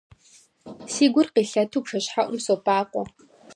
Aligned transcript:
Си 0.93 1.05
гур 1.13 1.27
къилъэту 1.33 1.81
бжэщхьэӀум 1.83 2.37
собакъуэ. 2.45 3.03